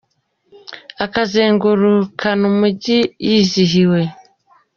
[1.05, 4.01] akazengurukana umujyi, yizihiwe.